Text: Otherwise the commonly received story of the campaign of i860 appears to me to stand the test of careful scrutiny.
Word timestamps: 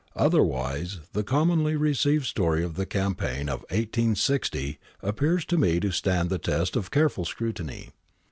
Otherwise 0.15 0.99
the 1.13 1.21
commonly 1.23 1.75
received 1.75 2.25
story 2.25 2.63
of 2.63 2.73
the 2.73 2.87
campaign 2.87 3.47
of 3.47 3.63
i860 3.67 4.79
appears 5.03 5.45
to 5.45 5.57
me 5.59 5.79
to 5.79 5.91
stand 5.91 6.31
the 6.31 6.39
test 6.39 6.75
of 6.75 6.89
careful 6.89 7.23
scrutiny. 7.23 7.91